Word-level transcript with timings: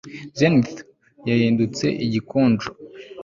Zenith 0.37 0.77
yahindutse 1.29 1.85
igikonjo 2.05 2.67